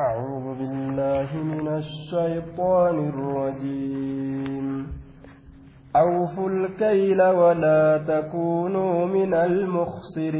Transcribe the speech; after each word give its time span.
أعوذ 0.00 0.58
بالله 0.58 1.28
من 1.42 1.68
الشيطان 1.68 3.08
الرجيم. 3.08 4.86
أوفوا 5.96 6.50
الكيل 6.50 7.22
ولا 7.22 7.98
تكونوا 7.98 9.06
من 9.06 9.34
المخسرين. 9.34 10.36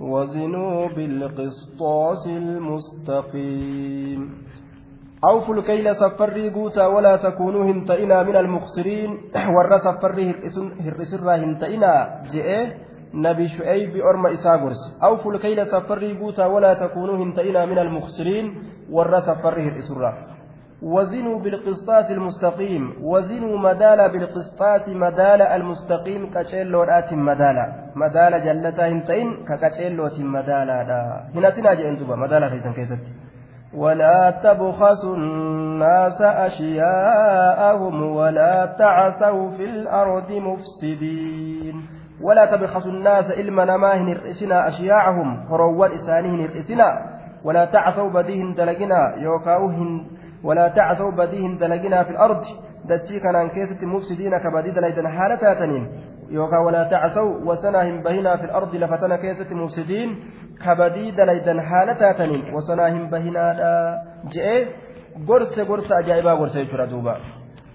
وزنوا 0.00 0.86
بالقسطاس 0.86 2.26
المستقيم. 2.26 4.30
أوفوا 5.24 5.54
الكيل 5.54 5.96
سفري 5.96 6.50
قوتا 6.50 6.86
ولا 6.86 7.16
تكونوا 7.16 7.64
هنتئنا 7.64 8.22
من 8.22 8.36
المخسرين. 8.36 9.18
ور 9.54 9.78
سفري 9.78 10.34
هرسرا 10.80 11.36
هنتئنا 11.36 12.22
جئه. 12.32 12.93
نبي 13.14 13.48
شعيب 13.48 13.96
أرم 13.96 14.26
إساغرس. 14.26 14.98
أوفوا 15.02 15.32
الكيل 15.32 15.66
سفري 15.66 16.18
قوتا 16.18 16.46
ولا 16.46 16.74
تكونوا 16.74 17.16
هنتئنا 17.16 17.64
من 17.66 17.78
المخسرين. 17.78 18.54
ور 18.90 19.20
سفري 19.20 19.70
هرسرا 19.70 20.14
وزنوا 20.82 21.38
بالقسطاس 21.40 22.10
المستقيم. 22.10 22.92
وزنوا 23.02 23.58
مدالا 23.58 24.06
بالقسطاس 24.12 24.88
مدالا 24.88 25.56
المستقيم. 25.56 26.30
كاتشيلوات 26.30 27.12
مدالا 27.12 27.66
مدالا 27.96 28.38
جلتا 28.38 28.88
هنتين. 28.88 29.44
كاتشيلوت 29.48 30.20
مدالا 30.20 30.78
هنا 31.34 31.50
تناجي 31.50 31.88
انتبا 31.88 32.16
مدالا 32.16 32.48
في 32.48 32.72
كيست 32.76 33.04
ولا 33.74 34.30
تبخسوا 34.30 35.16
الناس 35.16 36.20
أشياءهم. 36.22 38.02
ولا 38.02 38.54
تعثوا 38.78 39.50
في 39.56 39.64
الأرض 39.64 40.30
مفسدين. 40.32 41.76
ولا 42.22 42.56
تبخسوا 42.56 42.90
الناس 42.90 43.30
إلما 43.30 43.64
نماهن 43.64 44.12
الرئسنا 44.12 44.68
أشياءهم 44.68 45.46
هروان 45.50 45.90
إسانهن 45.92 46.44
الرئسنا 46.44 47.14
ولا 47.44 47.64
تعثوا 47.64 48.10
بديهن 48.10 48.54
دلقنا 48.54 49.14
يوكاوهن 49.16 50.06
ولا 50.44 50.68
تعثوا 50.68 51.10
بديهن 51.10 51.58
دلقنا 51.58 52.04
في 52.04 52.10
الأرض. 52.10 52.44
دتشي 52.84 53.20
كان 53.20 53.48
كيسة 53.48 53.86
مفسدين 53.86 54.38
كبدي 54.38 54.70
دليدن 54.70 55.08
حالة 55.08 55.54
تنين 55.54 55.88
يوكا 56.30 56.58
ولا 56.58 56.88
تعثوا 56.90 57.40
وسناهم 57.44 58.02
بهنا 58.02 58.36
في 58.36 58.44
الأرض 58.44 58.74
لفتنا 58.74 59.16
كيسة 59.16 59.54
مفسدين 59.54 60.24
كبدي 60.66 61.10
دليدن 61.10 61.60
حالة 61.60 62.12
تنين 62.12 62.54
وسناهم 62.54 63.10
بهنا 63.10 63.44
جئ 64.32 64.66
قرص 65.28 65.60
قرص 65.60 65.92
أجائبا 65.92 66.32
يجرى 66.54 66.86
دوبا. 66.86 67.16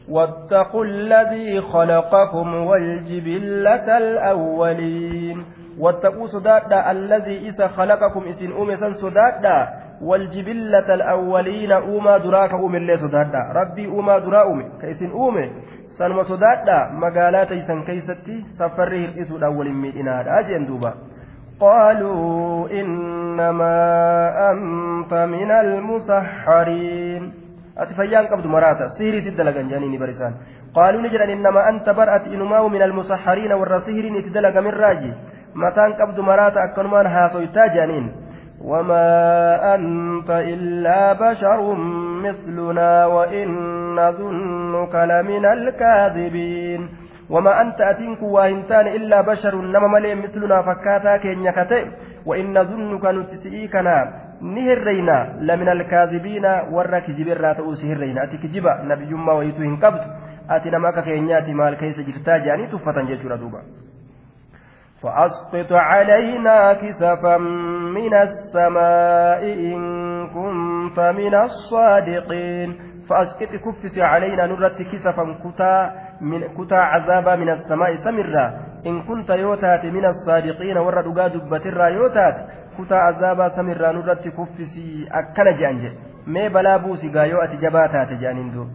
واتقوا 0.09 0.85
الذي 0.85 1.61
خلقكم 1.61 2.55
والجبلة 2.55 3.97
الأولين. 3.97 5.45
واتقوا 5.79 6.27
سدادا 6.27 6.91
الذي 6.91 7.49
إذا 7.49 7.67
خلقكم 7.67 8.23
إسن 8.29 8.51
أمسا 8.51 8.91
سدادا 8.91 9.67
والجبلة 10.01 10.93
الأولين 10.93 11.71
أوما 11.71 12.17
دراك 12.17 12.51
أوم 12.51 12.75
اللي 12.75 12.97
سدادا 12.97 13.51
ربي 13.55 13.87
أوما 13.87 14.19
درا 14.19 14.41
أومي. 14.41 14.65
كيسن 14.81 15.11
أومي 15.11 15.51
سنما 15.89 16.23
سدادا 16.23 16.89
مقالات 16.91 17.51
إسن 17.51 17.83
كيستي 17.83 18.45
سفره 18.59 19.05
الإسو 19.05 19.37
الأول 19.37 19.69
ميدنا 19.73 20.41
دوبا. 20.67 20.93
قالوا 21.59 22.69
إنما 22.69 23.71
أنت 24.51 25.13
من 25.13 25.51
المسحرين. 25.51 27.38
أتفيان 27.83 28.25
قبض 28.27 28.45
مراتا 28.45 28.87
سيري 28.97 29.21
سدلقا 29.21 29.61
جانيني 29.61 29.97
برسان 29.97 30.33
قالوا 30.77 31.01
نجرا 31.01 31.25
إنما 31.33 31.69
أنت 31.69 31.89
برأت 31.89 32.27
إنما 32.27 32.67
من 32.67 32.81
المسحرين 32.81 33.51
والرسيهرين 33.59 34.15
تدلق 34.25 34.55
من 34.65 34.73
راجي 34.83 35.13
متان 35.55 35.93
قبض 35.93 36.19
مراتا 36.19 36.63
أكنمان 36.63 37.05
هاسويتا 37.05 37.67
جانين 37.75 38.05
وما 38.61 39.75
أنت 39.75 40.29
إلا 40.29 41.13
بشر 41.13 41.73
مثلنا 42.25 43.05
وإن 43.05 43.47
نظنك 43.95 44.95
لمن 44.95 45.45
الكاذبين 45.45 46.89
وما 47.29 47.61
أنت 47.61 47.81
أتنك 47.81 48.21
واهنتان 48.21 48.87
إلا 48.87 49.21
بشر 49.21 49.55
نما 49.55 49.87
ملئ 49.87 50.15
مثلنا 50.15 50.61
فكاتا 50.61 51.17
كين 51.17 51.45
يكتئ 51.45 51.85
وإن 52.25 52.59
نظنك 52.59 53.05
نتسئيكنا 53.05 53.97
نهرينا 54.41 55.35
لمن 55.39 55.69
الكاذبين 55.69 56.45
ورا 56.71 56.99
كجب 56.99 57.27
الراتو 57.27 57.73
سهرينا 57.73 58.23
أتي 58.23 58.37
كجبا 58.37 58.73
نبي 58.83 59.13
ما 59.13 59.33
ويتوهن 59.33 59.75
قبض 59.83 60.01
أتي 60.49 60.69
نماك 60.69 61.03
كينياتي 61.03 61.53
مال 61.53 61.75
كيس 61.77 61.99
جرتا 61.99 62.37
جاني 62.37 62.67
تفتا 62.67 63.01
جيشورا 63.01 63.35
دوبا 63.35 63.61
فأسقط 65.01 65.71
علينا 65.73 66.73
كسفا 66.73 67.37
من 67.97 68.13
السماء 68.13 69.43
إن 69.43 69.79
كنت 70.27 70.99
من 70.99 71.35
الصادقين 71.35 72.69
فأسقط 73.09 73.51
كفس 73.65 73.99
علينا 73.99 74.45
نرت 74.45 74.81
كسفا 74.81 75.35
كتا 75.43 75.91
من 76.21 76.41
كتا 76.57 76.75
عذابا 76.75 77.35
من 77.35 77.49
السماء 77.49 77.95
سمرا 77.95 78.45
إن 78.85 79.01
كنت 79.01 79.29
يوتات 79.29 79.85
من 79.85 80.05
الصادقين 80.05 80.77
ورد 80.77 81.07
دبترا 81.33 81.87
يوتات 81.87 82.35
كتا 82.79 82.95
عذابا 82.95 83.49
سمرا 83.49 83.91
نرت 83.91 84.27
كفس 84.27 84.73
أكن 85.11 85.47
جانج 85.59 85.83
mee 86.29 86.49
balaa 86.49 86.79
buusi 86.79 87.09
gaa 87.09 87.25
yoo 87.25 87.41
ati 87.41 87.57
jabaa 87.57 87.87
taate 87.93 88.15
jaaniin 88.23 88.51
duuba 88.53 88.71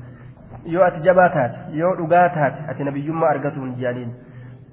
yoo 0.75 0.85
ati 0.85 1.01
jabaa 1.07 1.29
taate 1.35 1.59
yoo 1.81 1.95
dhugaa 1.99 2.29
taate 2.37 2.65
ati 2.71 2.85
nabiyyummaa 2.85 3.35
argatuun 3.35 3.75
jaaniin 3.83 4.15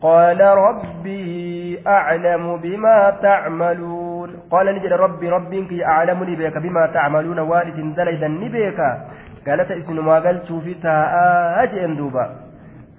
قال 0.02 0.42
ربي 0.42 1.80
أعلم 1.88 2.58
بما 2.58 3.10
تعملون 3.10 4.30
قال 4.52 4.76
نجد 4.76 4.94
ربي 4.94 5.30
ربك 5.30 5.72
أعلمني 5.84 6.36
بك 6.36 6.58
بما 6.58 6.86
تعملون 6.94 7.40
وارث 7.40 7.78
دليدا 7.98 8.28
نبيك 8.28 8.80
قالت 9.48 9.72
اسم 9.72 10.06
ما 10.06 10.16
قلت 10.20 10.54
في 10.54 10.74
تاء 10.74 11.94
دوبا 11.98 12.26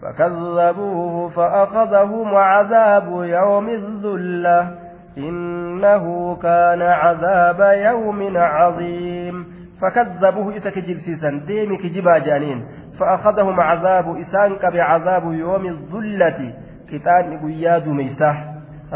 فكذبوه 0.02 1.28
فأخذهم 1.28 2.34
عذاب 2.34 3.08
يوم 3.38 3.68
الذلة 3.68 4.81
إنه 5.18 6.36
كان 6.42 6.82
عذاب 6.82 7.60
يوم 7.60 8.36
عظيم 8.36 9.46
فكذبوه 9.80 10.56
إسك 10.56 10.78
جبسيسا 10.78 11.42
ديمك 11.46 11.86
جبا 11.86 12.18
جانين 12.18 12.64
فأخذهم 13.00 13.60
عذاب 13.60 14.16
إسانك 14.16 14.66
بعذاب 14.66 15.32
يوم 15.32 15.66
الذلة 15.66 16.52
qixaanni 16.92 17.36
guyyaa 17.40 17.80
dumeysaa 17.84 18.34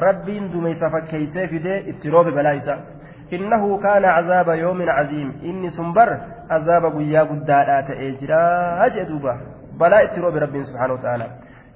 rabbiin 0.04 0.53
dumeysa 0.53 0.91
fakkeeysee 0.94 1.47
fidee 1.53 1.78
itti 1.93 2.10
roobe 2.15 2.33
balaa 2.38 2.53
isa 2.59 2.75
innahu 3.38 3.78
kaana 3.84 4.10
cazaaba 4.16 4.56
yoomin 4.62 4.91
caziim 4.97 5.31
inni 5.50 5.71
sun 5.77 5.94
bar 5.94 6.10
azaaba 6.56 6.91
guyyaa 6.97 7.25
guddaadhaa 7.31 7.83
ta'ee 7.91 8.10
jiraa 8.21 8.91
jee 8.97 9.06
duuba 9.12 9.38
balaa 9.78 10.03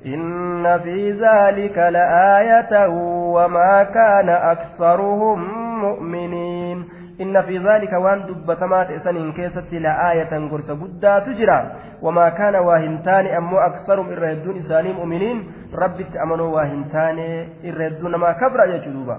إن 0.07 0.79
في 0.79 1.13
ذلك 1.13 1.79
لآية 1.79 2.89
وما 3.35 3.83
كان 3.83 4.29
أكثرهم 4.29 5.39
مؤمنين. 5.81 6.89
إن 7.21 7.43
في 7.43 7.59
ذلك 7.59 7.93
وان 7.93 8.27
دبتمات 8.27 8.91
إسن 8.91 9.33
كيست 9.33 9.73
لآية 9.73 10.49
قرص 10.51 10.71
بدا 10.71 11.19
تجرى. 11.19 11.73
وما 12.03 12.29
كان 12.29 12.55
واهنتان 12.57 13.27
أمو 13.27 13.59
أكثرهم 13.59 14.13
إرهدون 14.13 14.57
إساني 14.57 14.93
مؤمنين. 14.93 15.53
ربي 15.75 16.07
أمنوا 16.23 16.55
واهنتان 16.57 17.19
إرهدون 17.65 18.15
ما 18.15 18.33
كبر 18.33 18.69
يجدوبا 18.69 19.19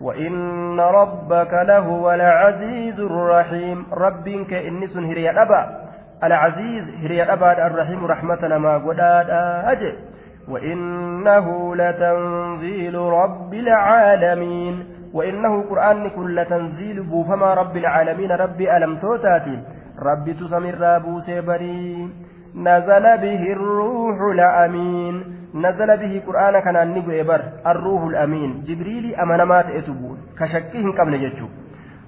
وإن 0.00 0.80
ربك 0.80 1.52
لهو 1.52 2.12
العزيز 2.12 3.00
الرحيم. 3.00 3.86
ربك 3.92 4.52
إنس 4.52 4.96
هري 4.96 5.30
أبا. 5.30 5.82
العزيز 6.24 6.94
هري 7.04 7.22
أبا 7.22 7.66
الرحيم 7.66 8.06
رحمتنا 8.06 8.58
ما 8.58 8.78
قداد 8.78 9.30
أجل. 9.66 10.11
وإنه 10.48 11.76
لتنزيل 11.76 12.94
رب 12.94 13.54
العالمين. 13.54 14.84
وإنه 15.14 15.62
قرآن 15.70 16.10
كل 16.10 16.44
تنزيل 16.44 17.02
بوفما 17.02 17.54
رب 17.54 17.76
العالمين. 17.76 18.32
ربي 18.32 18.76
ألم 18.76 18.96
توتاتي 18.96 19.58
ربي 20.02 20.32
تسمر 20.34 20.98
بوسي 20.98 21.40
بري 21.40 22.08
نزل 22.56 23.02
به 23.02 23.42
الروح 23.52 24.18
الأمين. 24.32 25.14
نزل 25.54 25.96
به 25.96 26.22
قرآن 26.26 26.60
كان 26.64 26.76
النبي 26.76 27.22
بر 27.22 27.42
الروح 27.66 28.02
الأمين. 28.04 28.62
جبريل 28.66 29.14
أمنمات 29.14 29.66
إتبون. 29.66 30.18
كشكهم 30.38 30.92
قبل 30.92 31.14
يجو 31.14 31.48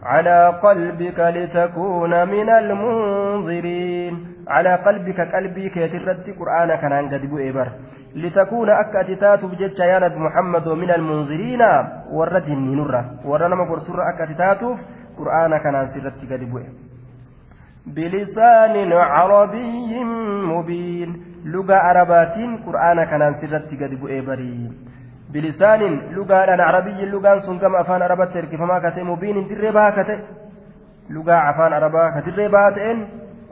على 0.03 0.59
قلبك 0.63 1.19
لتكون 1.19 2.27
من 2.27 2.49
المنظرين 2.49 4.13
على 4.47 4.75
قلبك 4.75 5.19
قلبي 5.35 5.69
كيترد 5.69 6.35
قرآن 6.39 6.69
كان 6.81 6.93
قد 7.13 7.25
بؤبر 7.29 7.67
لتكون 8.15 8.69
أكاتتات 8.69 9.45
بجد 9.45 9.79
يا 9.79 9.99
نبي 9.99 10.15
محمد 10.15 10.67
من 10.67 10.91
المنذرين 10.91 11.61
ورد 12.11 12.47
النور 12.47 13.03
ورنما 13.25 13.63
قرصر 13.69 13.97
أكاتتات 14.11 14.61
قرآن 15.17 15.51
كان 15.63 15.85
سرت 15.93 16.21
قد 16.31 16.43
بلسان 17.95 18.91
عربي 18.93 20.03
مبين 20.53 21.09
لغة 21.45 21.75
عربات 21.75 22.35
قرآن 22.65 23.03
كان 23.11 23.23
سرت 23.41 23.69
قد 23.81 23.93
بلسان 25.34 25.82
لغة 26.14 26.62
عربي 26.62 27.04
لغة 27.10 27.38
سنكم 27.46 27.74
أفان 27.76 28.02
عربات 28.02 28.34
فما 28.60 28.78
كتئ 28.78 29.02
مبين 29.02 29.36
كتئ. 29.96 30.18
lugaa 31.10 31.48
afaan 31.50 31.72
arabaa 31.72 32.12
ka 32.14 32.20
dirree 32.26 32.48
baata'een 32.48 32.98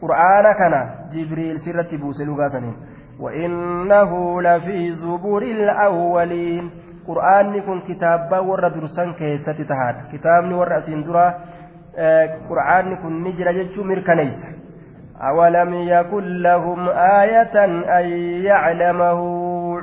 qur'aana 0.01 0.55
kana 0.61 0.81
jibriil 1.13 1.59
sirratti 1.65 1.99
buuse 1.99 2.25
lugaa 2.25 2.49
saniin 2.49 2.77
وإنه 3.21 4.43
لفي 4.43 4.93
زبور 4.93 5.43
الأولين. 5.43 6.71
قرآن 7.07 7.61
كن 7.61 7.81
كتابا 7.89 8.39
ورا 8.39 8.69
درسان 8.69 9.13
كيسة 9.13 9.53
تهاد 9.53 9.97
كتاب 10.13 10.53
ورا 10.53 10.81
سندرا 10.81 11.35
قرآن 12.49 12.97
كن 12.97 13.23
نجر 13.23 13.53
جتشو 13.53 13.85
مركنيس. 13.85 14.47
أولم 15.23 15.75
يكن 15.75 16.25
لهم 16.43 16.89
آية 16.89 17.55
أن 17.99 18.07
يعلمه؟ 18.49 19.21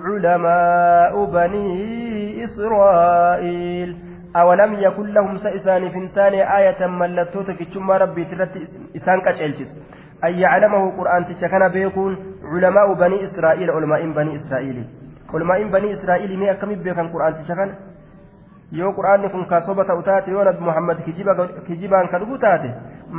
علماء 0.06 1.26
بني 1.26 2.46
إسرائيل 2.46 3.98
أولم 4.36 4.74
يكن 4.74 5.08
لهم 5.14 5.38
سإسان 5.38 5.90
فنتان 5.90 6.34
آية 6.34 6.88
ملتو 6.88 7.42
تكتشم 7.42 7.92
ربي 7.92 8.26
ترت 8.26 8.54
إسان 8.98 9.22
كتشلتس 9.26 9.70
أن 10.26 10.34
يعلمه 10.44 10.84
قرآن 10.98 11.26
تشكنا 11.26 11.68
بيكون 11.68 12.14
علماء 12.54 12.94
بني 12.94 13.18
إسرائيل 13.24 13.72
علماء 13.72 14.02
بني 14.12 14.36
إسرائيل 14.36 14.78
علماء 15.34 15.60
بني 15.76 15.94
إسرائيل 15.94 16.40
مي 16.40 16.52
أكمل 16.52 16.76
بيكن 16.76 17.08
قرآن 17.14 17.34
تشكنا 17.34 17.76
yoo 18.72 18.94
quraanni 18.94 19.30
kun 19.34 19.46
kaasoba 19.50 19.84
ta'u 19.86 20.02
taate 20.08 20.30
yoo 20.32 20.44
nabi 20.44 20.62
muhammad 20.62 20.98
kijibaan 21.68 22.08
ka 22.12 22.20
dhufu 22.20 22.38
taate 22.38 22.70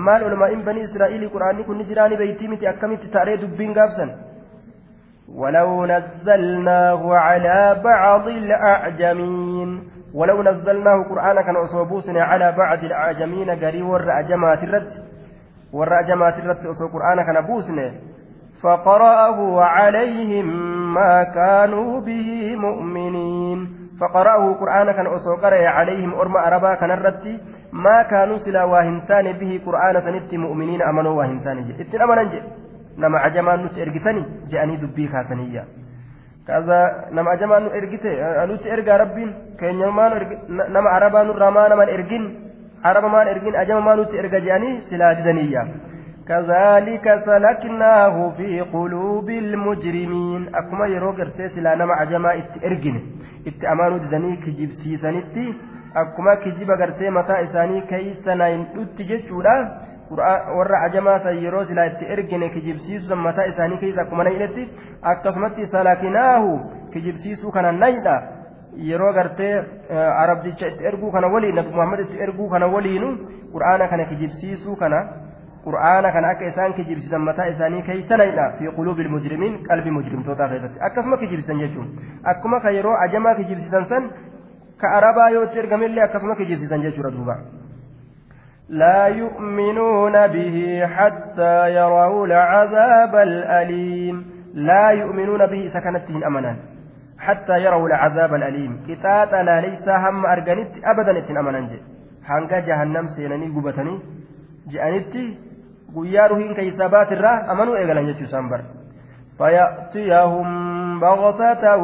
maal 0.09 0.23
ulamaa'in 0.27 0.62
banii 0.69 0.85
israa'iilii 0.88 1.31
quraanni 1.32 1.65
kun 1.65 1.79
ni 1.79 1.85
jiraani 1.88 2.17
beeytii 2.21 2.50
miti 2.53 2.69
akkamitti 2.73 3.11
taaree 3.17 3.37
dubbiin 3.41 3.73
gaabsan 3.79 4.12
ولو 5.35 5.87
نزلناه 5.87 7.15
على 7.15 7.81
بعض 7.85 8.29
الأعجمين. 8.29 9.82
ولو 10.15 10.43
نزلناه 10.43 11.03
قرآنا 11.11 11.43
كان 11.43 11.56
أصوبوسنا 11.56 12.23
على 12.23 12.53
بعض 12.53 12.85
الأعجمين 12.85 13.50
قري 13.50 13.82
ور 13.82 14.19
أجمات 14.19 14.62
الرد. 14.62 14.93
ور 15.73 16.00
أجمات 16.00 16.38
الرد 16.38 16.67
أصو 16.67 16.88
قرآنا 16.88 17.23
كان 17.23 17.41
بوسنا 17.47 17.93
فقرأه 18.62 19.61
عليهم 19.62 20.47
ما 20.94 21.23
كانوا 21.23 22.00
به 22.00 22.56
مؤمنين. 22.56 23.59
فقرأه 24.00 24.55
قرآنا 24.55 24.93
كان 24.93 25.06
أصوكر 25.06 25.67
عليهم 25.67 26.15
أرمى 26.15 26.38
أربا 26.47 26.75
كان 26.75 26.91
الرد. 26.91 27.41
ما 27.73 28.03
كانوا 28.03 28.38
سلا 28.38 28.65
واهنتان 28.65 29.32
به 29.32 29.61
قرآن 29.67 30.00
سنت 30.00 30.35
مؤمنين 30.35 30.82
أمنوا 30.82 31.19
واهنتان 31.19 31.59
أمنا 32.03 32.59
جي 32.96 33.00
نما 33.02 33.19
عجمان 33.19 33.64
نت 33.64 33.78
إرقتني 33.78 34.22
جاءني 34.50 34.76
دبي 34.76 35.08
خاسنية 35.08 35.64
كذا 36.46 36.78
نما 37.12 37.31
عجمان 37.31 37.62
إرقته 37.66 38.44
نت 38.44 38.66
إرقى 38.66 38.98
ربين 39.02 39.31
كين 39.58 39.81
يومان 39.81 40.12
نما 40.75 40.90
عربا 40.90 41.22
نرما 41.22 41.69
نما 41.69 41.84
إرقين 41.94 42.25
عربا 42.84 43.08
ما 43.08 43.31
إرقين 43.31 43.56
عجمان 43.56 43.82
ما 43.82 43.94
نت 43.94 44.12
إرقى 44.20 44.40
جاني 44.46 44.70
سلا 44.88 45.12
دنيا 45.12 45.62
كذلك 46.28 47.06
سلكناه 47.26 48.16
في 48.37 48.60
قلوب 48.60 49.28
المجرمين 49.31 50.43
أكما 50.54 50.86
يروق 50.86 51.19
ارتسلا 51.20 51.75
نما 51.75 51.94
عجما 51.94 52.31
amaanuu 53.72 53.98
didanii 53.98 54.36
kijibsiisanitti 54.36 55.54
akkuma 55.94 56.36
kijiba 56.36 56.76
gartee 56.76 57.10
mataa 57.10 57.40
isaanii 57.40 57.82
keeysa 57.93 58.34
hin 58.46 58.66
dhutti 58.75 59.04
jechuudha 59.04 59.54
warra 60.18 60.80
ajamaa 60.82 61.18
san 61.24 61.36
yeroo 61.44 61.64
silaa 61.64 61.86
itti 61.86 62.04
ergine 62.14 62.48
kijibsiisu 62.54 63.16
mataa 63.16 63.46
isaanii 63.52 63.78
keessa 63.82 64.02
akkuma 64.02 64.24
nayinetti 64.24 64.68
akkasumatti 65.12 65.66
salakinaahu 65.74 66.52
kijibsiisuu 66.92 67.52
kana 67.56 67.72
nayidha 67.72 68.14
yeroo 68.88 69.12
gartee 69.12 69.54
arabdicha 70.22 70.68
itti 70.72 70.84
erguu 70.92 71.10
kana 71.12 71.28
waliin 71.34 71.54
nabi 71.54 71.70
muhammad 71.76 72.00
itti 72.06 72.18
erguu 72.26 72.48
kana 72.54 72.66
waliinu 72.66 73.10
qur'aana 73.52 73.88
kana 73.92 74.04
kijibsiisuu 74.10 74.76
kana 74.82 75.00
qur'aana 75.64 76.12
kana 76.12 76.28
akka 76.34 76.46
isaan 76.50 76.74
kijibsiisan 76.80 77.22
mataa 77.28 77.46
isaanii 77.52 77.82
keeysanayidha 77.92 78.50
fi 78.58 78.74
quluubi 78.80 79.02
ilmujrimiin 79.06 79.62
qalbii 79.68 79.94
mujrimtootaa 79.98 80.48
keessatti 80.54 80.80
akkasuma 80.90 81.16
kijibsiisan 81.22 81.62
jechuun 81.64 81.88
akkuma 82.34 82.60
ka 82.66 82.70
yeroo 82.78 82.96
ajamaa 83.06 83.34
kijibsiisan 83.40 83.86
san 83.94 84.10
ka 84.84 84.92
arabaa 84.98 85.30
yoo 85.38 85.42
itti 85.48 85.58
ergamellee 85.64 86.04
akkasuma 86.08 86.34
kijibsiisan 86.42 86.82
jechuudha 86.88 87.10
duuba 87.16 87.36
لا 88.70 89.06
يؤمنون 89.06 90.26
به 90.26 90.87
حتى 90.87 91.75
يروا 91.75 92.26
العذاب 92.26 93.17
الأليم. 93.17 94.17
لا 94.55 94.90
يؤمنون 94.90 95.46
به 95.46 95.70
سكنتهم 95.75 96.25
أمنا 96.25 96.56
حتى 97.19 97.56
يروا 97.64 97.88
العذاب 97.88 98.34
الأليم. 98.34 98.72
كتاتنا 98.88 99.61
ليس 99.61 99.88
هم 99.88 100.26
أرجنت 100.26 100.72
أبدا 100.84 101.19
اتن 101.19 101.37
أمنا 101.37 101.69
هنجا 102.26 102.58
جهنم 102.61 103.06
سينني 103.06 103.46
قبتني. 103.55 103.94
guyyaa 105.94 106.28
ruhiin 106.28 106.55
keeysaa 106.55 106.88
baatirraa 106.88 107.38
amanuu 107.52 107.75
eegalan 107.75 108.06
jechuu 108.06 108.28
isaan 108.31 108.49
bar 108.50 108.62
فيأتيهم 109.40 110.49
بغتة 111.00 111.76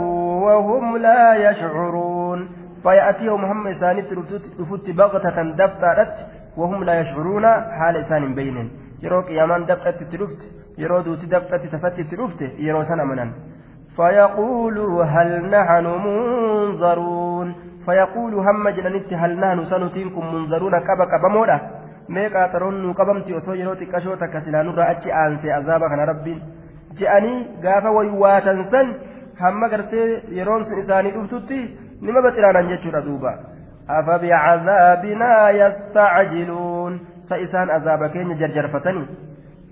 وهم 0.44 0.97
لا 0.97 1.35
يشعرون. 1.50 2.49
فيأتيهم 2.83 3.44
هم 3.44 3.67
إساني 3.67 4.03
تفت 4.03 4.91
بغتة 4.91 5.43
دفترت. 5.61 6.15
وهم 6.56 6.85
لا 6.85 7.00
يشعرون 7.00 7.44
حال 7.79 7.97
yeroo 9.03 9.23
qiyaamaan 9.29 9.67
dabxatti 9.69 10.19
dhufte 10.20 10.47
yeroo 10.82 11.03
duuti 11.06 11.26
dabxatti 11.32 11.69
tafatti 11.69 12.17
dhufte 12.20 12.47
yeroo 12.67 12.85
sana 12.88 13.03
amanan 13.03 13.31
فيقولوا 13.97 15.05
هل 15.05 15.50
نحن 15.50 15.87
منظرون 16.06 17.55
فيقولوا 17.87 18.43
هم 18.47 18.69
جنانت 18.69 19.12
هل 19.12 19.32
نحن 19.41 19.64
سنتينكم 19.64 20.25
منظرون 20.35 20.75
كبا 20.88 21.05
كبا 21.05 21.61
nuu 22.08 22.94
qabamti 22.94 23.35
osoo 23.35 23.55
yeroo 23.61 23.76
xiqqashoo 23.81 24.17
takka 24.17 24.41
silaanurraa 24.41 24.88
achi 24.94 25.12
aansee 25.23 25.52
azaaba 25.59 25.88
kana 25.91 26.05
rabbiin 26.11 26.41
je'anii 26.99 27.38
gaafa 27.64 27.91
waywaatan 27.97 28.61
san 28.73 28.87
hamma 29.41 29.69
gartee 29.73 30.23
yeroon 30.38 30.64
sun 30.64 30.79
isaanii 30.82 31.14
dhuftutti 31.17 31.59
nima 32.06 32.23
baxiraanan 32.26 32.69
jechuudha 32.73 33.00
duuba 33.06 33.32
أفبعذابنا 33.91 35.50
يستعجلون؟ 35.50 37.00
سإسان 37.29 37.71
عذاب 37.71 38.06
كين 38.11 38.35
جرجرفتني. 38.35 39.06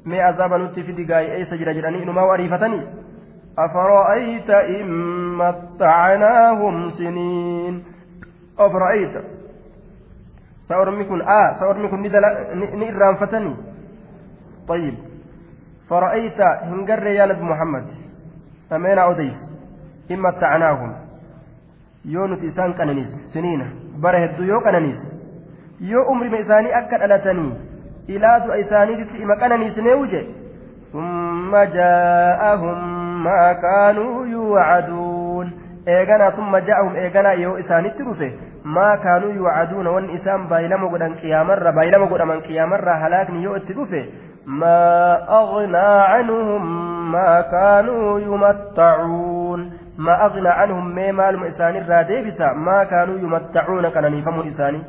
ما 0.04 0.22
عذاب 0.22 0.52
نتي 0.52 0.82
في 0.82 0.92
دقاي 0.92 1.34
أي 1.36 1.44
سجر 1.44 1.72
جراني؟ 1.72 2.02
إنما 2.02 2.22
وريفتني 2.22 2.80
أفرأيت 3.58 4.50
إن 4.50 4.88
متعناهم 5.38 6.88
سنين. 6.88 7.84
أفرأيت. 8.58 9.14
سأرمي 10.68 11.04
كن 11.04 11.20
آه 11.22 11.52
سأرمي 11.60 11.88
كن 11.88 12.00
نئران 12.78 13.14
فتني 13.14 13.56
طيب. 14.68 14.94
فرأيت 15.90 16.40
هنجر 16.40 17.06
يا 17.06 17.26
نبي 17.26 17.42
محمد. 17.42 17.86
أمين 18.72 18.98
أوديس. 18.98 19.38
إما 20.10 20.30
تعناهم 20.30 20.94
يونس 22.04 22.44
إسان 22.44 22.72
كننيس 22.72 23.08
سنين 23.34 23.83
بره 24.04 24.24
الديو 24.24 24.60
كننيس 24.64 25.00
يو 25.90 26.00
أمري 26.12 26.28
ميساني 26.34 26.78
أكد 26.78 27.00
ألتني 27.06 27.48
إلى 28.12 28.30
دو 28.44 28.50
إساني 28.62 28.94
إما 29.24 29.34
كننيس 29.40 29.76
نيوجي 29.86 30.22
ثم 30.92 31.52
جاءهم 31.76 32.78
ما 33.24 33.42
كانوا 33.64 34.26
يوعدون 34.26 35.48
eeganaa 35.86 36.32
summa 36.36 36.60
ja'ahum 36.66 36.94
eeganaa 36.96 37.32
yoo 37.40 37.56
isaanitti 37.62 38.04
dhufe 38.06 38.28
maa 38.76 38.92
kaanuu 39.02 39.32
yuucaduuna 39.38 39.90
wanni 39.96 40.14
isaan 40.18 40.46
baay'ilama 40.52 40.88
godhan 40.92 41.16
qiyaamarra 41.22 41.72
baay'ilama 41.78 42.06
godhaman 42.12 42.40
qiyaamarra 42.46 42.94
halaakni 43.02 43.44
yoo 43.44 43.56
itti 43.60 43.76
dhufe 43.80 44.00
maa 44.62 45.10
aghnaa 45.40 45.98
canhum 46.12 46.70
maa 47.16 47.36
kaanuu 47.52 48.16
yumattacuun 48.28 49.33
maaluma 49.96 51.46
isaanirraa 51.46 52.04
deebisa 52.04 52.54
maa 52.54 52.84
kaanuu 52.92 53.18
yumattacuuna 53.24 53.90
qananiifamuun 53.90 54.48
isaanii 54.48 54.84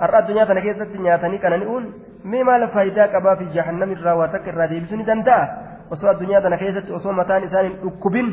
har'a 0.00 0.18
addunyaa 0.18 0.46
tana 0.46 0.60
keessatti 0.60 0.98
nyaatanii 0.98 1.38
qanani'uun 1.44 1.84
mee 2.24 2.44
maal 2.44 2.68
faayidaa 2.74 3.08
qabaa 3.14 3.36
fi 3.36 3.44
jahannamirraa 3.54 4.16
waa 4.20 4.28
takka 4.34 4.50
irraa 4.52 4.68
deebisuu 4.72 4.96
ni 4.96 5.06
danda'a 5.10 5.48
osoo 5.96 6.10
addunyaa 6.10 6.42
tana 6.48 6.58
keessatti 6.64 6.92
osoo 6.98 7.12
mataan 7.20 7.44
isaan 7.48 7.66
hin 7.68 7.78
dhukkubin 7.84 8.28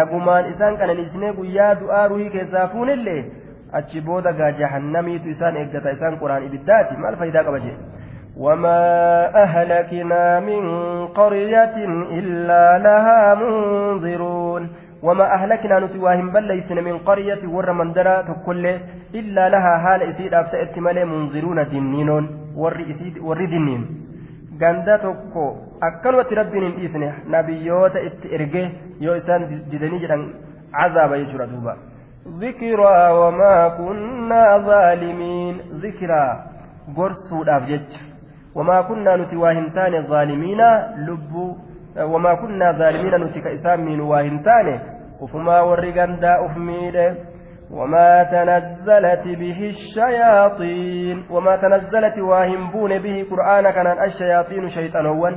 nagumaan 0.00 0.50
isaan 0.54 0.78
qananiisnee 0.82 1.32
guyyaa 1.38 1.70
du'aa 1.84 2.08
ruhii 2.14 2.30
keessaa 2.36 2.66
fuunillee 2.74 3.20
achi 3.80 4.00
booda 4.10 4.32
gaa 4.42 4.50
jahannamiitu 4.60 5.28
isaan 5.36 5.56
eeggata 5.62 5.96
isaan 5.98 6.18
quraan 6.24 6.46
ibiddaati 6.50 6.96
maal 7.06 7.16
faayidaa 7.22 7.48
qaba 7.48 7.64
jee 7.66 7.78
وما 8.40 8.82
أهلكنا 9.42 10.40
من 10.40 10.62
قرية 11.06 11.76
إلا 12.18 12.78
لها 12.78 13.34
منذرون 13.34 14.68
وما 15.02 15.34
أهلكنا 15.34 15.80
نتواهم 15.80 16.28
بل 16.32 16.44
ليسن 16.44 16.84
من 16.84 16.98
قرية 17.08 17.42
ور 17.48 17.72
من 17.72 17.92
درا 17.92 18.22
تكل 18.28 18.64
إلا 19.14 19.48
لها 19.48 19.78
حال 19.78 20.00
إسيد 20.02 20.34
أفتأت 20.34 20.78
ملي 20.78 21.04
منذرون 21.04 21.58
دنين 21.72 22.10
ور 23.26 23.40
دنين 23.52 23.82
ganda 24.60 24.98
tokko 24.98 25.42
akkanumatti 25.80 26.34
rabbiin 26.34 26.64
hin 26.64 26.74
dhiisne 26.78 27.06
nabiyyoota 27.34 28.00
itti 28.08 28.32
erge 28.36 28.64
yoo 29.04 29.14
isaan 29.20 29.46
didanii 29.70 30.00
jedhan 30.02 30.24
cazaaba 30.72 31.18
jechuudha 31.22 31.46
duuba 31.52 31.76
ذكرى 32.40 33.10
وما 33.20 33.68
كنا 33.68 34.58
ظالمين. 34.58 35.54
ذكرى. 35.82 36.24
gorsuudhaaf 36.96 37.64
jecha 37.68 38.00
وما 38.54 38.80
كنا 38.80 39.16
نتي 39.16 39.36
واهنتان 39.36 39.94
الظالمين 39.94 40.60
لب. 41.06 41.56
وما 41.98 42.34
كنا 42.34 42.72
ظالمين 42.72 43.14
نتي 43.24 43.40
كإسام 43.40 43.80
من 43.80 44.00
واهنتان 44.00 44.80
وفما 45.22 45.60
ورقندا 45.60 46.46
أفميده 46.46 47.14
وما 47.70 48.22
تنزلت 48.22 49.24
به 49.38 49.60
الشياطين 49.74 51.24
وما 51.30 51.56
تنزلت 51.56 52.18
واهمبون 52.18 52.98
به 52.98 53.26
قرآن 53.30 53.70
كان 53.70 53.86
الشياطين 53.86 54.68
شيطانون 54.68 55.36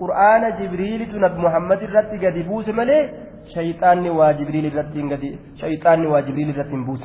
قرآن 0.00 0.42
جبريل 0.58 1.12
تنب 1.12 1.38
محمد 1.38 1.82
الرت 1.82 2.10
قد 2.24 2.46
بوس 2.48 2.68
ملي 2.68 3.10
شيطان 3.54 4.08
وجبريل 4.10 4.66
الرت 4.66 4.96
قد 5.12 5.22
شيطان 5.60 6.06
وجبريل 6.06 6.50
الرت 6.50 6.70
بوس 6.86 7.02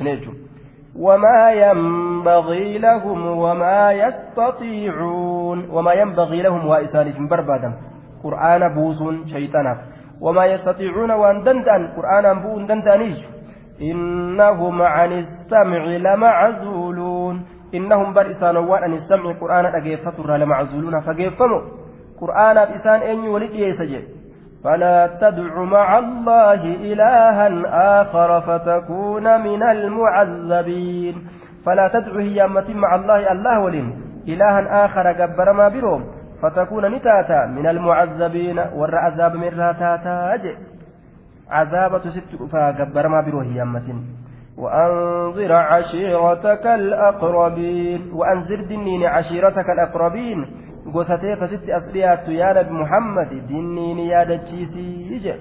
وما 0.96 1.52
ينبغي 1.52 2.78
لهم 2.78 3.26
وما 3.26 3.92
يستطيعون. 3.92 5.70
وما 5.70 5.92
ينبغي 5.92 6.42
لهم 6.42 6.66
وإسانهم 6.66 7.28
بربادا 7.28 7.74
قرآن 8.24 8.74
بوس 8.74 8.98
شيطانا 9.26 9.78
وما 10.20 10.44
يستطيعون 10.46 11.10
وأن 11.10 11.42
دندأن. 11.42 11.88
قرآن 11.96 12.42
بوس 12.42 12.62
دندانيج 12.62 13.18
إنهم 13.82 14.82
عن 14.82 15.12
السمع 15.12 15.84
لمعزولون. 15.84 17.46
إنهم 17.74 18.14
بر 18.14 18.30
إسانوان 18.30 18.82
عن 18.82 18.92
السمع. 18.92 19.32
قرآن 19.40 19.66
أجيفتر 19.66 20.36
لمعزولون. 20.36 21.00
فجيفموا 21.00 21.60
قرآن 22.20 22.58
إسان 22.58 23.00
أين 23.00 23.28
ولد 23.28 23.50
يسجد. 23.50 24.04
فلا 24.64 25.06
تدع 25.20 25.62
مع 25.62 25.98
الله 25.98 26.64
إلها 26.64 27.48
آخر 28.02 28.40
فتكون 28.40 29.40
من 29.40 29.62
المعذبين. 29.62 31.14
فلا 31.66 31.88
تدع 31.88 32.20
هي 32.20 32.46
مع 32.74 32.94
الله. 32.94 33.32
الله 33.32 33.60
ولين. 33.60 34.00
إلها 34.28 34.84
آخر 34.84 35.12
جبر 35.12 35.52
ما 35.52 35.68
بروم. 35.68 36.19
فتكون 36.42 36.84
نتاتا 36.94 37.46
من 37.46 37.66
المعذبين 37.66 38.58
ور 38.58 38.96
عذاب 38.96 39.36
من 39.36 39.60
راتاتا 39.60 40.38
عذابة 41.50 42.10
ست 42.10 42.42
فجبر 42.52 43.08
ما 43.08 43.20
بروه 43.20 43.44
يمتين 43.44 43.98
وأنذر 44.58 45.52
عشيرتك 45.52 46.66
الأقربين 46.66 48.00
وأنذر 48.14 48.60
دنين 48.64 49.04
عشيرتك 49.06 49.70
الأقربين 49.70 50.46
kasitti 51.40 51.72
as 51.72 51.84
dhiyaattu 51.92 52.32
yaa 52.32 52.54
nabi 52.54 52.72
muhammad 52.72 53.30
dinniin 53.48 53.98
yaadachiisii 54.10 55.20
je 55.24 55.34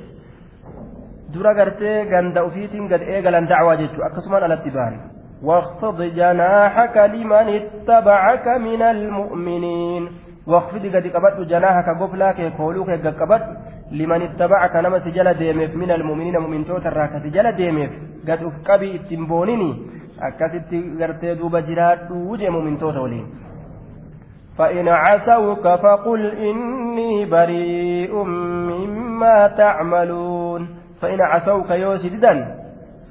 dura 1.33 1.53
gartee 1.53 2.05
ganda 2.11 2.43
ufiitiin 2.43 2.89
gad 2.91 3.01
eegalan 3.01 3.47
dacwaa 3.47 3.77
jechuu 3.81 4.03
akkasumaan 4.03 4.43
alatti 4.43 4.71
bahan 4.71 4.99
واخفض 5.43 6.01
جناحك 6.01 6.97
لمن 6.97 7.47
اتبعك 7.59 8.47
من 8.47 8.81
المؤمنين 8.81 10.09
واخفض 10.49 10.83
قد 10.95 11.05
قبضت 11.15 11.39
جناحك 11.51 11.87
قفلاك 12.01 12.39
يقولوك 12.39 12.89
قد 12.89 13.07
قبضت. 13.21 13.49
لمن 13.91 14.21
اتبعك 14.21 14.75
نما 14.75 14.99
سجل 14.99 15.27
ديمف 15.33 15.71
من 15.75 15.91
المؤمنين 15.91 16.37
مؤمن 16.37 16.65
توتر 16.65 16.99
سجل 17.25 17.45
ديمف 17.51 17.91
قد 18.27 18.39
افقبي 18.49 18.95
اتنبونني 18.95 19.71
أكست 20.27 20.71
قرتي 20.99 21.29
دوب 21.39 21.55
جراد 21.67 22.11
وجه 22.11 22.49
مؤمن 22.49 22.77
توتر 22.81 22.99
ولين. 22.99 23.25
فإن 24.57 24.87
عسوك 24.87 25.65
فقل 25.85 26.21
إني 26.49 27.25
بريء 27.25 28.13
مما 28.69 29.37
تعملون. 29.47 30.61
فإن 31.01 31.19
عسوك 31.21 31.69
يوسددا 31.69 32.33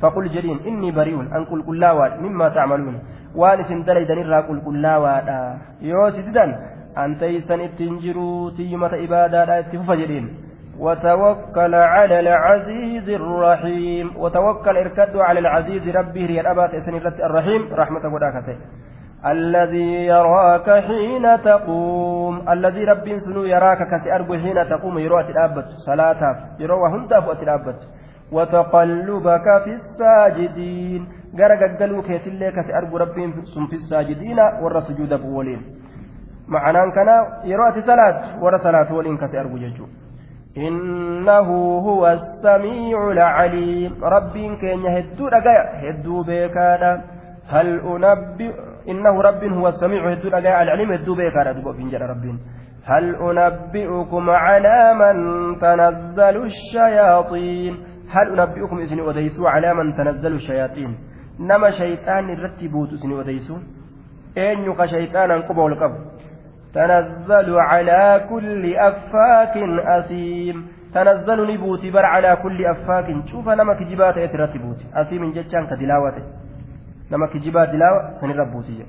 فقل 0.00 0.25
جرين 0.35 0.59
إني 0.66 0.90
بريء. 0.90 1.21
أن 1.37 1.42
قل 1.50 1.62
كلاوات 1.62 2.12
مما 2.21 2.49
تعملون. 2.49 2.97
waan 3.35 3.61
isin 3.61 3.85
dalaydan 3.85 4.18
irraa 4.25 4.49
qulqullaawaadha 4.49 5.38
yoo 5.85 6.11
si 6.16 6.23
ittiin 7.61 7.99
jiruu 7.99 8.50
tiyyumata 8.50 8.97
ibaadaadha 8.97 9.59
itti 9.59 9.78
fufa 9.78 9.97
jedhiin 9.97 10.28
وتوكل 10.78 11.75
على 11.75 12.21
العزيز 12.21 13.09
الرحيم. 13.09 14.07
وتوكل 14.17 14.76
إركد 14.76 15.17
على 15.17 15.38
العزيز 15.40 15.88
ربه 15.97 16.26
ريال 16.26 16.47
أبات 16.47 16.75
الرحيم. 17.21 17.62
رحمة 17.75 18.14
وداكته 18.14 18.57
الذي 19.26 20.07
يراك 20.07 20.71
حين 20.71 21.43
تقوم. 21.43 22.49
الذي 22.49 22.85
رب 22.85 23.07
سنو 23.26 23.45
يراك 23.45 23.81
كسأرجو 23.90 24.35
حين 24.38 24.69
تقوم. 24.69 24.99
يروى 24.99 25.21
الأبد 25.21 25.67
صلاة. 25.87 26.23
يروى 26.61 26.88
هندا 26.95 27.21
فؤت 27.21 27.43
الأبد 27.43 27.78
وتقلبك 28.33 29.47
في 29.64 29.71
الساجدين. 29.78 31.02
غرق 31.38 31.62
قلو 31.81 32.02
كيتلي 32.02 32.50
كسأرجو 32.57 32.97
رب 32.97 33.19
سن 33.55 33.67
في 33.67 33.76
الساجدين. 33.83 34.38
ور 34.62 34.81
سجود 34.81 35.12
بولين 35.23 35.61
معنى 36.49 36.90
كان 36.97 37.09
يروى 37.45 37.83
صلاة 37.83 38.43
ور 38.43 38.59
صلاة 38.59 38.93
ولين 38.95 39.17
كسأرجو 39.17 39.57
ججو. 39.57 39.87
إنه 40.57 41.49
هو 41.88 42.02
السميع 42.19 43.11
العليم. 43.11 43.93
رب 44.02 44.33
كين 44.33 44.78
يهدو 44.85 45.26
رقايا 45.28 45.64
هدو 45.83 46.23
بيكانا 46.23 46.93
هل 47.49 47.81
أنبئ 47.81 48.52
إنه 48.88 49.21
رب 49.21 49.45
هو 49.45 49.69
السميع 49.69 50.12
هدو 50.12 50.28
الأجاء 50.28 50.62
العليم 50.62 50.93
هدو 50.93 51.14
بيكا 51.14 51.43
ردو 51.43 51.73
فين 51.73 51.95
رب 51.95 52.25
هل 52.85 53.05
أنبئكم 53.17 54.31
على 54.31 54.95
من 54.95 55.17
تنزل 55.61 56.37
الشياطين؟ 56.50 57.76
هل 58.11 58.40
أنبئكم 58.40 58.78
إذن 58.78 59.00
وديسوا 59.00 59.49
على 59.50 59.75
من 59.75 59.97
تنزل 59.97 60.33
الشياطين؟ 60.33 60.99
نما 61.40 61.71
شيطان 61.71 62.31
الرتبوت 62.31 62.93
إذن 62.93 63.12
وديسوا 63.12 63.59
أين 64.37 64.59
يقى 64.59 64.88
شيطانا 64.88 65.37
قبه 65.49 65.67
القبر 65.67 65.99
تنزل 66.74 67.50
على 67.60 68.25
كل 68.30 68.75
أفاك 68.75 69.56
أثيم 69.98 70.68
تنزل 70.94 71.39
نبوتي 71.53 71.92
بر 71.92 72.06
على 72.06 72.38
كل 72.44 72.65
أفاك 72.65 73.08
شوف 73.32 73.50
نما 73.50 73.74
كجبات 73.74 74.18
يترتبوت 74.18 74.80
أثيم 74.96 75.32
جتشان 75.38 75.68
كدلاوته 75.70 76.24
nama 77.13 77.27
kijibaa 77.27 77.65
dilaawa 77.65 78.13
sanirra 78.20 78.46
buutiyya 78.46 78.86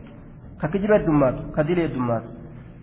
ka 0.60 0.68
kijiba 0.68 0.98
heddummaatu 0.98 1.42
ka 1.52 1.62
dili 1.62 1.82
heddummaatu 1.82 2.28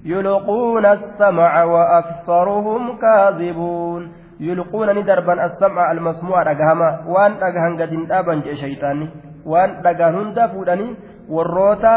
يلقون 0.06 0.86
السمع 0.86 1.64
وأكثرهم 1.64 2.98
كاذبون 2.98 4.12
يلقون 4.40 4.90
ندربا 4.98 5.46
السمع 5.46 5.92
المسموع 5.92 6.44
رجهما 6.44 6.90
وان 7.08 7.32
رجهن 7.46 7.74
قد 7.82 7.94
اندابن 7.94 8.42
جي 8.42 8.56
شيطاني 8.56 9.08
وان 9.46 9.70
رجهن 9.86 10.34
دفودني 10.34 10.88
والروتا 11.30 11.94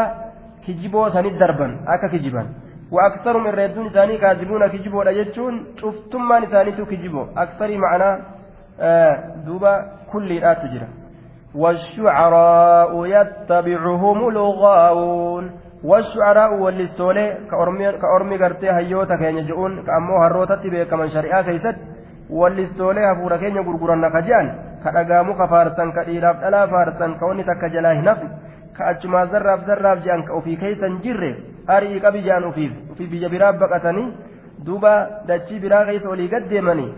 كجبو 0.67 1.09
سند 1.09 1.33
دربا 1.41 1.67
أكا 1.87 2.07
كجبان 2.13 2.47
وأكثرهم 2.92 3.46
الردون 3.46 3.88
ثاني 3.90 4.18
كاذبون 4.18 4.66
كجبو 4.66 5.02
لجتون 5.02 5.54
شفتم 5.76 6.28
ما 6.28 6.40
نثاني 6.40 6.72
كجبو 6.72 7.22
أكثر 7.36 7.78
معنا 7.78 8.20
آه 8.80 9.14
دوبا 9.46 9.72
كل 10.12 10.44
آت 10.44 10.58
تجرى 10.62 10.88
والشعراء 11.54 13.06
يتبعهم 13.06 14.28
الغاوون. 14.28 15.50
والشعراء 15.84 16.54
واللستولي 16.54 17.38
كأرمي 18.02 18.36
قرتي 18.36 18.70
هيوتا 18.70 19.16
كين 19.16 19.38
يجؤون 19.38 19.82
كأمو 19.86 20.22
هروتتي 20.22 20.70
بكمن 20.70 21.08
شريعة 21.08 21.42
كيست. 21.42 21.76
واللستولي 22.30 23.00
هفورا 23.00 23.36
كين 23.36 23.56
يقرقرن 23.56 24.08
كجان. 24.14 24.46
كأقامو 24.84 25.32
كفارسان 25.34 25.92
كإيراف 25.92 26.36
ألا 26.44 26.66
فارسان 26.66 27.18
كوني 27.18 27.42
تكجلاه 27.42 28.00
نفي 28.00 28.28
كأجما 28.78 29.24
زراف 29.24 29.60
زراف 29.68 29.98
جان 30.04 30.22
كأوفي 30.22 30.56
كيسا 30.56 30.88
جره 31.04 31.34
arii 31.76 32.00
qabi 32.04 32.22
jaan 32.28 32.44
ufiif 32.50 32.72
biyya 33.12 33.28
biraa 33.34 33.52
baqatanii 33.64 34.08
duuba 34.66 34.94
dachii 35.28 35.60
biraa 35.64 35.84
keessa 35.90 36.08
olii 36.14 36.28
gad 36.34 36.48
deemanii 36.54 36.88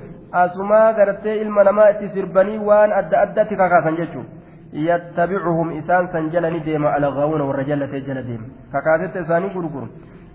asumaa 0.42 0.92
gartee 1.00 1.36
ilma 1.42 1.64
namaa 1.68 1.90
itti 1.94 2.08
sirbanii 2.14 2.58
waan 2.68 2.92
adda 3.00 3.20
addatti 3.24 3.56
kakaasan 3.56 3.96
jechuudha. 4.00 4.30
yattabicuhum 4.72 5.72
isaan 5.78 6.08
san 6.12 6.30
jala 6.32 6.50
ni 6.50 6.60
deema 6.66 6.92
alghaawuna 6.96 7.44
warra 7.44 7.64
jallatee 7.70 8.00
jala 8.06 8.22
deema. 8.28 8.46
Kakaasetta 8.72 9.20
isaanii 9.24 9.50
gurguru. 9.54 9.88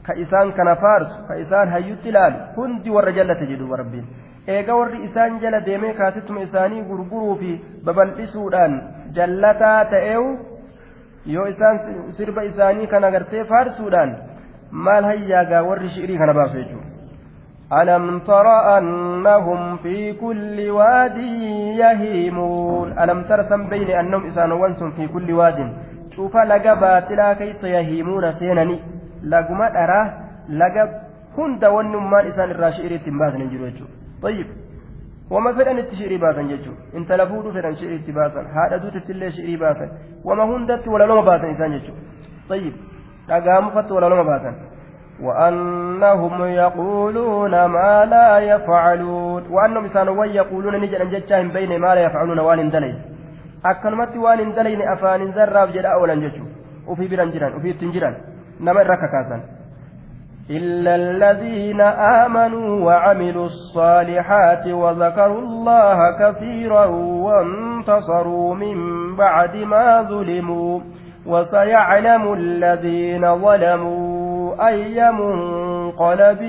Ka 0.06 0.14
isaan 0.24 0.52
kana 0.58 0.76
faarsu 0.76 1.16
ka 1.28 1.36
isaan 1.44 1.70
hayyutti 1.76 2.10
ilaalu 2.10 2.38
hundi 2.58 2.90
warra 2.98 3.12
jallate 3.18 3.48
jedhu 3.52 3.76
rabbiin. 3.82 4.06
Eega 4.48 4.76
warri 4.80 5.00
isaan 5.08 5.40
jala 5.42 5.62
deemee 5.66 5.94
kaasettuma 5.94 6.42
isaanii 6.48 6.84
gurguruu 6.90 7.36
fi 7.42 7.52
babal'isuudhaan 7.86 8.74
jallataa 9.18 9.86
ta'eewu 9.94 10.30
yoo 11.26 11.48
isaan 11.54 11.80
sirba 12.18 12.44
isaanii 12.52 12.88
kana 12.94 13.12
gartee 13.12 13.44
faarsuudhaan 13.44 14.16
maal 14.72 15.04
hayyaagaa 15.04 15.64
warri 15.70 15.90
shi'irii 15.90 16.18
kana 16.18 16.34
baasu 16.34 16.58
jechuudha 16.58 16.96
ألم 17.68 18.20
تر 18.20 18.48
أنهم 18.78 19.78
في 19.84 20.14
كل 20.14 20.70
واد 20.70 21.18
يهيمون؟ 21.84 22.88
ألم 23.00 23.20
تر 23.28 23.44
سم 23.50 23.68
بين 23.68 23.92
أنهم 23.92 24.28
إسانوان 24.28 24.74
في 24.96 25.08
كل 25.08 25.28
واد؟ 25.34 25.60
شوف 26.16 26.38
لقى 26.38 26.80
باتلا 26.80 27.34
كيف 27.34 27.64
يهيمون 27.64 28.24
سينني. 28.40 28.80
لقما 29.24 29.68
أراه 29.84 30.08
لقى 30.50 30.84
هند 31.38 31.66
ونمان 31.66 32.28
إسان 32.28 32.50
الراشئر 32.52 32.92
تنباسا 33.06 33.38
نجرو 33.38 33.88
طيب 34.24 34.48
وما 35.32 35.52
فدان 35.54 35.78
التشيري 35.80 36.18
باسا 36.18 36.42
ججو 36.42 36.74
إن 36.98 37.04
تلفودو 37.08 37.52
فدان 37.56 37.76
شئري 37.76 37.98
تباسا 38.08 38.42
هذا 38.58 38.78
دوت 38.78 38.98
تلي 39.08 39.32
شئري 39.32 39.56
باسا 39.64 39.86
وما 40.28 40.44
هندت 40.44 40.88
ولا 40.88 41.04
لما 41.10 41.22
باسا 41.30 41.52
إسان 41.52 41.72
ججو 41.78 41.94
طيب 42.50 42.74
ولا 43.92 44.08
لما 44.08 44.24
باسا 44.24 44.54
وأنهم 45.22 46.44
يقولون 46.44 47.66
ما 47.66 48.06
لا 48.06 48.40
يفعلون. 48.40 49.44
وأنهم 49.52 49.86
إسانوا 49.86 50.26
يقولون 50.26 50.76
نجد 50.82 50.94
أن 50.94 51.10
جتشاهم 51.10 51.50
بين 51.50 51.80
ما 51.80 51.96
لا 51.96 52.02
يفعلون 52.02 52.40
وان 52.40 52.70
دلين 52.70 52.96
أكلمت 53.66 54.16
وان 54.18 54.54
دلين 54.54 54.82
أفان 54.82 55.32
زراب 55.32 55.72
جدا 55.72 55.90
أولا 55.90 56.16
جتشو 56.16 56.46
وفي 56.88 57.08
بران 57.08 57.54
وفي 57.56 57.74
تنجران 57.74 58.16
نما 58.62 58.82
الرككاسا 58.82 59.38
إلا 60.50 60.96
الذين 60.96 61.82
آمنوا 62.22 62.86
وعملوا 62.86 63.46
الصالحات 63.46 64.68
وذكروا 64.68 65.42
الله 65.42 66.00
كثيرا 66.22 66.86
وانتصروا 67.26 68.56
من 68.56 68.78
بعد 69.16 69.56
ما 69.56 70.02
ظلموا. 70.02 70.80
وسيعلم 71.28 72.34
الذين 72.34 73.36
ظلموا 73.36 74.68
أي 74.68 75.12
منقلب 75.12 76.42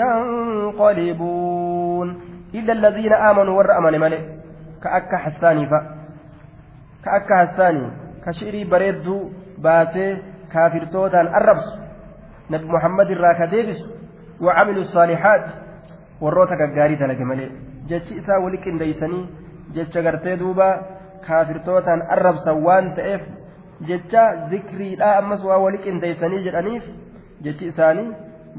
ينقلبون 0.00 2.08
إلا 2.54 2.72
الذين 2.72 3.12
آمنوا 3.12 3.58
ورأمن 3.58 4.00
ملئ 4.00 4.20
كأك 4.82 5.14
حساني 5.14 5.66
فا 5.66 5.80
كأك 7.04 7.30
حساني 7.40 7.90
كشئري 8.26 8.64
بريدو 8.64 9.30
باتي 9.58 10.16
كافر 10.52 10.84
توتان 10.92 11.26
الربس 11.38 11.86
irraa 12.50 13.34
ka 13.38 13.46
deebisu 13.50 13.86
wacamilu 14.40 14.84
saalihaat 14.94 15.44
warroota 16.20 16.56
gaggaarii 16.56 16.96
dalage 16.96 17.24
malee 17.24 17.50
jechi 17.90 18.18
isaa 18.20 18.38
wali 18.44 18.58
qindeeysanii 18.64 19.24
jecha 19.74 20.02
gartee 20.06 20.36
duuba 20.42 20.68
kaafirtootaan 21.26 22.02
arrabsan 22.16 22.62
waan 22.66 22.94
ta'eef 22.94 23.22
jecha 23.80 24.48
zikriidhaa 24.50 25.16
ammas 25.18 25.44
waa 25.44 25.58
wali 25.58 25.78
qindeeysanii 25.78 26.44
jedhaniif 26.44 26.84
jechi 27.40 27.66
isaanii 27.66 28.08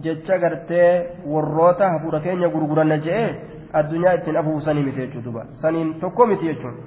jecha 0.01 0.37
gartee 0.37 0.91
warroota 1.25 1.89
hafuura 1.89 2.19
keenya 2.19 2.49
gurguranna 2.49 2.97
je'ee 2.97 3.29
addunyaa 3.73 4.13
ittiin 4.13 4.37
afuufsanii 4.37 4.83
miti 4.83 5.01
jechuu 5.01 5.25
duba 5.25 5.45
saniin 5.63 5.99
tokko 5.99 6.25
miti 6.25 6.45
jechuun 6.45 6.77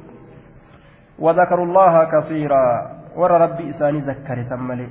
وذكروا 1.21 1.67
الله 1.67 2.05
كثيرا 2.05 2.67
ور 3.17 3.31
ربي 3.31 3.71
إساني 3.71 4.01
ذكر 4.01 4.43
سملي 4.43 4.89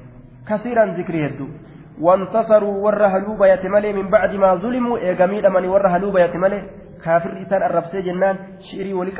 كثيرا 0.49 0.85
ذكري 0.85 1.25
هدو 1.27 1.47
وانتصروا 2.01 2.75
ور 2.85 3.05
هلوبا 3.05 3.47
يتملي 3.47 3.93
من 3.93 4.09
بعد 4.09 4.31
ما 4.35 4.55
ظلموا 4.55 4.97
إيقاميد 4.97 5.45
من 5.45 5.65
ور 5.65 5.87
هلوبا 5.87 6.19
يتملي 6.25 6.59
كافر 7.03 7.41
إسان 7.41 7.63
الربسي 7.63 8.01
جنان 8.01 8.35
شئري 8.67 8.93
ولك 8.93 9.19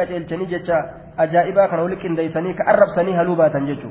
أجلتني 1.19 1.51
جتا 1.51 1.63
أجائبا 1.63 1.65
كان 1.65 1.79
ولك 1.79 2.05
إنديسني 2.05 2.53
كأربسني 2.53 3.21
هلوبا 3.21 3.47
تنججو 3.47 3.89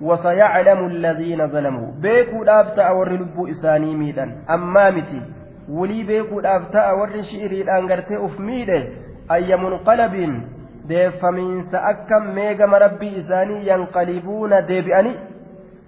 وسيعلم 0.00 0.86
الذين 0.86 1.46
ظلموا 1.48 1.92
بيكو 2.02 2.44
دافتا 2.44 2.90
ور 2.90 3.12
لبو 3.12 3.46
إساني 3.46 3.94
ميدا 3.96 4.44
أمامتي 4.50 5.20
ولي 5.68 6.02
بيكو 6.02 6.40
دافتا 6.40 6.92
ور 6.92 7.22
شئري 7.22 7.62
الأنغرتي 7.62 8.16
أفميده 8.16 8.84
أي 9.32 9.56
منقلب 9.56 10.40
deeffamiinsa 10.88 11.82
akkam 11.82 12.32
meegama 12.34 12.78
rabbii 12.78 13.18
isaanii 13.20 13.66
yanqalibuuna 13.66 14.60
deebi'anii 14.68 15.16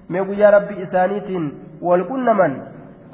mee 0.09 0.25
guyyaa 0.31 0.51
rabbii 0.51 0.83
isaaniitiin 0.83 1.53
walqunnaman 1.83 2.57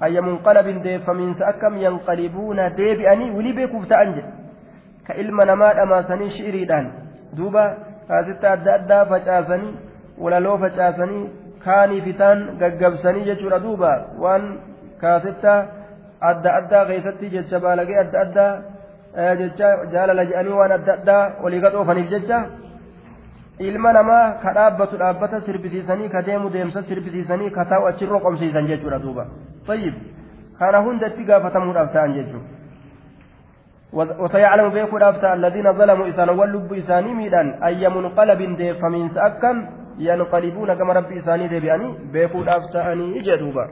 ayya 0.00 0.22
munqalabin 0.22 0.82
deeffamiinsa 0.84 1.46
akkam 1.46 1.76
yanqalibuuna 1.82 2.70
deebi'anii 2.78 3.30
wilii 3.36 3.52
beekuuf 3.58 3.88
ta'an 3.88 4.14
jedhe 4.16 4.32
ka 5.06 5.14
ilma 5.24 5.44
namaa 5.44 5.74
dhamaasanii 5.80 6.30
shi'iriidhaan 6.36 6.86
duuba 7.38 7.64
kaasitta 8.08 8.52
adda 8.56 8.74
addaa 8.78 9.04
facaasanii 9.12 9.74
walaloo 10.24 10.58
facaasanii 10.64 11.24
kaanii 11.64 12.02
fitaan 12.08 12.44
gaggabsanii 12.62 13.24
jechuudha 13.30 13.62
duuba 13.66 13.92
waan 14.24 14.44
kaasitta 15.02 15.54
adda 16.30 16.56
addaa 16.60 16.84
keessatti 16.90 17.32
jecha 17.36 17.62
baalagee 17.66 17.98
adda 18.04 18.20
addaa 18.26 18.52
jecha 19.40 19.70
jaalala 19.94 20.26
jedhanii 20.30 20.58
waan 20.60 20.76
adda 20.78 20.98
addaa 20.98 21.22
walii 21.44 21.62
gaxoofaniif 21.66 22.10
jecha 22.14 22.40
ilma 23.68 23.92
namaa 23.98 24.24
ka 24.42 24.54
dhaabbatu 24.58 25.00
dhaabbata 25.02 25.40
sirbisiisanii 25.46 26.08
ka 26.16 26.22
deemu 26.28 26.50
deemsa 26.56 26.82
sirbisiisanii 26.88 27.50
ka 27.56 27.64
taa'u 27.72 27.86
achirra 27.92 28.20
qomsiisan 28.26 28.70
jechuudha 28.72 28.98
duuba 29.06 29.26
tayyib 29.66 29.94
kana 30.58 30.84
hunda 30.86 31.10
gaafatamuudhaaf 31.30 31.92
ta'an 31.92 32.14
jechuudha 32.18 32.43
وسيعلم 33.94 34.68
بيكو 34.68 34.96
الأفتى 34.96 35.32
الذين 35.32 35.72
ظلموا 35.72 36.08
إسان 36.08 36.28
واللب 36.28 36.72
إساني 36.72 37.14
ميدان 37.14 37.62
أي 37.64 37.88
منقلب 37.88 38.56
ديف 38.56 38.76
فمن 38.82 39.08
سأكم 39.08 39.66
ينقلبون 39.98 40.74
كما 40.74 40.92
ربي 40.92 41.18
إساني 41.18 41.48
ديبياني 41.48 41.94
بيكو 42.12 42.38
الأفتى 42.42 42.78
أني 42.92 43.20
إجدوبا 43.20 43.64